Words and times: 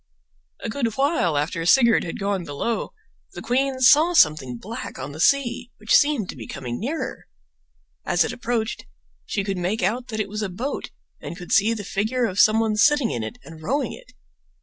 A 0.63 0.67
good 0.67 0.97
while 0.97 1.37
after 1.37 1.63
Sigurd 1.63 2.03
had 2.03 2.17
gone 2.17 2.43
below 2.43 2.91
the 3.33 3.41
queen 3.43 3.79
saw 3.81 4.13
something 4.13 4.57
black 4.57 4.97
on 4.97 5.11
the 5.11 5.19
sea 5.19 5.69
which 5.77 5.93
seemed 5.95 6.27
to 6.29 6.35
be 6.35 6.47
coming 6.47 6.79
nearer. 6.79 7.27
As 8.03 8.23
it 8.23 8.33
approached 8.33 8.87
she 9.27 9.43
could 9.43 9.59
make 9.59 9.83
out 9.83 10.07
that 10.07 10.19
it 10.19 10.27
was 10.27 10.41
a 10.41 10.49
boat 10.49 10.89
and 11.21 11.37
could 11.37 11.51
see 11.51 11.75
the 11.75 11.83
figure 11.83 12.25
of 12.25 12.39
some 12.39 12.59
one 12.59 12.77
sitting 12.77 13.11
in 13.11 13.21
it 13.21 13.37
and 13.43 13.61
rowing 13.61 13.93
it. 13.93 14.13